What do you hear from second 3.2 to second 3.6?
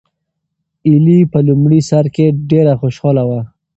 وه.